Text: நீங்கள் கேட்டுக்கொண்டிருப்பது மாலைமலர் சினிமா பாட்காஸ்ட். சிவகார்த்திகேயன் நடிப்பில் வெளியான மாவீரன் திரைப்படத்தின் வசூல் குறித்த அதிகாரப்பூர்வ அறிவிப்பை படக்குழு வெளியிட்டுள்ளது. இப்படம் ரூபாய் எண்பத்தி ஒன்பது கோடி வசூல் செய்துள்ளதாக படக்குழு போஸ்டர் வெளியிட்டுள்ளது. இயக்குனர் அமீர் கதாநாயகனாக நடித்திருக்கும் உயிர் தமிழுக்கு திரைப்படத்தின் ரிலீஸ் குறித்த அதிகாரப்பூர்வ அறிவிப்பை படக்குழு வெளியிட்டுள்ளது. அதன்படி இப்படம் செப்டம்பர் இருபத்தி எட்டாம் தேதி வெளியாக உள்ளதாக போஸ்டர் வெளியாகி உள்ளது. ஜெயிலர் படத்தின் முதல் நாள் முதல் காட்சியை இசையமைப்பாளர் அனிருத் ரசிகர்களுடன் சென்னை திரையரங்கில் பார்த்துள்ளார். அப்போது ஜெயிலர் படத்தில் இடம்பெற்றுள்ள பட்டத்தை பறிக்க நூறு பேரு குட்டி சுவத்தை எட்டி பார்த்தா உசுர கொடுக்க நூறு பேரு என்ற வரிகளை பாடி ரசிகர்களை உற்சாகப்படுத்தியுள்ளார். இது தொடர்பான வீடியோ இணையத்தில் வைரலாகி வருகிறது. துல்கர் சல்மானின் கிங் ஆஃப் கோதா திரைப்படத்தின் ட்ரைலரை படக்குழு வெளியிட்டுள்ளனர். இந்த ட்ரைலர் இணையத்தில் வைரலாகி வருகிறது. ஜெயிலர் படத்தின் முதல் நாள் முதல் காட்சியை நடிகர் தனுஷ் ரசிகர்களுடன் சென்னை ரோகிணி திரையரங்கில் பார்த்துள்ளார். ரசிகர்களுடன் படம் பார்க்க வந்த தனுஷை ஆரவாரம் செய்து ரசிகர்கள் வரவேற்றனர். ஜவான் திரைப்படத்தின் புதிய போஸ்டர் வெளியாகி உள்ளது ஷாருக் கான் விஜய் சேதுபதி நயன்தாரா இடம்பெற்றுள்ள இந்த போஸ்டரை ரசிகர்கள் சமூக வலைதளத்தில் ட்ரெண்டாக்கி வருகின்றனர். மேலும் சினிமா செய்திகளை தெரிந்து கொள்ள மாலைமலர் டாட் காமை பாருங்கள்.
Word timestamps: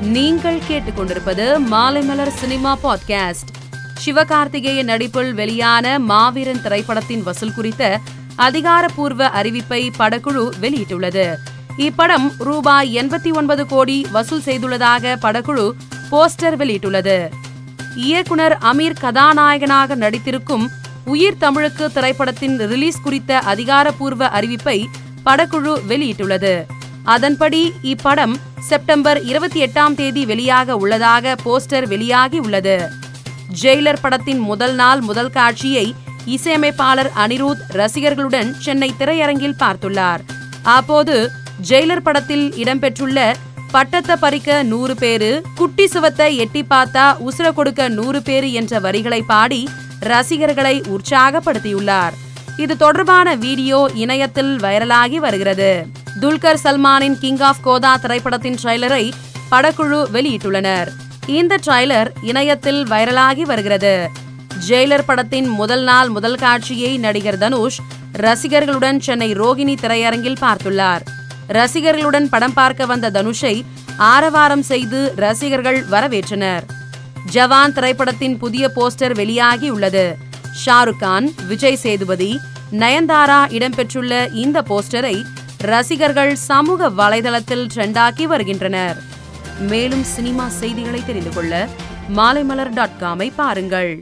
நீங்கள் 0.00 0.62
கேட்டுக்கொண்டிருப்பது 0.68 1.58
மாலைமலர் 1.70 2.28
சினிமா 2.28 2.78
பாட்காஸ்ட். 2.82 3.48
சிவகார்த்திகேயன் 4.04 4.84
நடிப்பில் 4.84 5.34
வெளியான 5.34 5.98
மாவீரன் 5.98 6.62
திரைப்படத்தின் 6.62 7.22
வசூல் 7.22 7.52
குறித்த 7.52 8.00
அதிகாரப்பூர்வ 8.36 9.28
அறிவிப்பை 9.28 9.90
படக்குழு 9.98 10.50
வெளியிட்டுள்ளது. 10.60 11.34
இப்படம் 11.78 12.32
ரூபாய் 12.38 12.96
எண்பத்தி 12.96 13.34
ஒன்பது 13.34 13.66
கோடி 13.66 14.06
வசூல் 14.12 14.40
செய்துள்ளதாக 14.40 15.16
படக்குழு 15.22 15.70
போஸ்டர் 16.10 16.56
வெளியிட்டுள்ளது. 16.56 17.28
இயக்குனர் 17.94 18.58
அமீர் 18.62 19.00
கதாநாயகனாக 19.00 19.96
நடித்திருக்கும் 19.96 20.68
உயிர் 21.04 21.38
தமிழுக்கு 21.38 21.92
திரைப்படத்தின் 21.92 22.58
ரிலீஸ் 22.58 23.00
குறித்த 23.00 23.38
அதிகாரப்பூர்வ 23.38 24.28
அறிவிப்பை 24.28 24.84
படக்குழு 25.26 25.80
வெளியிட்டுள்ளது. 25.88 26.64
அதன்படி 27.14 27.60
இப்படம் 27.92 28.34
செப்டம்பர் 28.68 29.18
இருபத்தி 29.22 29.58
எட்டாம் 29.66 29.94
தேதி 29.94 30.22
வெளியாக 30.26 30.76
உள்ளதாக 30.82 31.34
போஸ்டர் 31.44 31.86
வெளியாகி 31.92 32.38
உள்ளது. 32.38 32.76
ஜெயிலர் 33.62 34.00
படத்தின் 34.00 34.40
முதல் 34.50 34.74
நாள் 34.74 35.00
முதல் 35.00 35.30
காட்சியை 35.30 35.86
இசையமைப்பாளர் 36.34 37.10
அனிருத் 37.24 37.62
ரசிகர்களுடன் 37.80 38.50
சென்னை 38.64 38.90
திரையரங்கில் 39.00 39.58
பார்த்துள்ளார். 39.62 40.22
அப்போது 40.62 41.16
ஜெயிலர் 41.68 42.04
படத்தில் 42.06 42.46
இடம்பெற்றுள்ள 42.62 43.34
பட்டத்தை 43.72 44.16
பறிக்க 44.16 44.62
நூறு 44.62 44.94
பேரு 44.94 45.30
குட்டி 45.54 45.86
சுவத்தை 45.94 46.28
எட்டி 46.44 46.62
பார்த்தா 46.70 47.06
உசுர 47.28 47.52
கொடுக்க 47.52 47.88
நூறு 47.88 48.22
பேரு 48.22 48.52
என்ற 48.52 48.80
வரிகளை 48.86 49.20
பாடி 49.22 49.68
ரசிகர்களை 50.00 50.82
உற்சாகப்படுத்தியுள்ளார். 50.94 52.16
இது 52.56 52.76
தொடர்பான 52.76 53.34
வீடியோ 53.34 53.80
இணையத்தில் 53.94 54.52
வைரலாகி 54.64 55.20
வருகிறது. 55.26 55.72
துல்கர் 56.20 56.60
சல்மானின் 56.64 57.18
கிங் 57.18 57.38
ஆஃப் 57.38 57.62
கோதா 57.62 57.96
திரைப்படத்தின் 57.96 58.56
ட்ரைலரை 58.62 59.12
படக்குழு 59.50 59.98
வெளியிட்டுள்ளனர். 60.12 60.88
இந்த 61.26 61.58
ட்ரைலர் 61.66 62.08
இணையத்தில் 62.22 62.86
வைரலாகி 62.86 63.42
வருகிறது. 63.42 64.08
ஜெயிலர் 64.68 65.04
படத்தின் 65.06 65.48
முதல் 65.48 65.82
நாள் 65.82 66.08
முதல் 66.08 66.34
காட்சியை 66.34 66.98
நடிகர் 66.98 67.38
தனுஷ் 67.38 67.78
ரசிகர்களுடன் 68.12 68.98
சென்னை 68.98 69.32
ரோகிணி 69.32 69.74
திரையரங்கில் 69.80 70.40
பார்த்துள்ளார். 70.40 71.00
ரசிகர்களுடன் 71.48 72.28
படம் 72.28 72.52
பார்க்க 72.52 72.86
வந்த 72.86 73.10
தனுஷை 73.10 73.64
ஆரவாரம் 73.96 74.62
செய்து 74.62 75.12
ரசிகர்கள் 75.16 75.84
வரவேற்றனர். 75.84 76.64
ஜவான் 77.32 77.72
திரைப்படத்தின் 77.72 78.38
புதிய 78.38 78.70
போஸ்டர் 78.76 79.14
வெளியாகி 79.14 79.70
உள்ளது 79.70 80.16
ஷாருக் 80.64 80.98
கான் 80.98 81.32
விஜய் 81.46 81.76
சேதுபதி 81.76 82.40
நயன்தாரா 82.72 83.40
இடம்பெற்றுள்ள 83.56 84.34
இந்த 84.34 84.62
போஸ்டரை 84.68 85.16
ரசிகர்கள் 85.72 86.32
சமூக 86.48 86.88
வலைதளத்தில் 86.90 87.64
ட்ரெண்டாக்கி 87.74 88.24
வருகின்றனர். 88.24 88.98
மேலும் 89.70 90.04
சினிமா 90.14 90.48
செய்திகளை 90.48 91.00
தெரிந்து 91.06 91.32
கொள்ள 91.32 91.52
மாலைமலர் 92.16 92.74
டாட் 92.74 92.98
காமை 93.00 93.28
பாருங்கள். 93.36 93.92